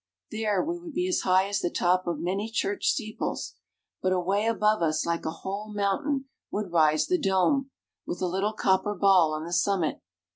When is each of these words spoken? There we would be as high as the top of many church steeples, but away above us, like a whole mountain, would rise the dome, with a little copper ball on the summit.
There 0.31 0.63
we 0.65 0.79
would 0.79 0.93
be 0.93 1.07
as 1.07 1.19
high 1.21 1.47
as 1.47 1.59
the 1.59 1.69
top 1.69 2.07
of 2.07 2.17
many 2.19 2.49
church 2.49 2.87
steeples, 2.87 3.53
but 4.01 4.11
away 4.11 4.47
above 4.47 4.81
us, 4.81 5.05
like 5.05 5.27
a 5.27 5.41
whole 5.45 5.71
mountain, 5.71 6.25
would 6.49 6.71
rise 6.71 7.05
the 7.05 7.19
dome, 7.19 7.69
with 8.07 8.19
a 8.19 8.25
little 8.27 8.53
copper 8.53 8.95
ball 8.95 9.31
on 9.31 9.45
the 9.45 9.53
summit. 9.53 10.01